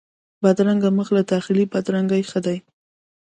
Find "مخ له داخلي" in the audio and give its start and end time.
0.97-1.65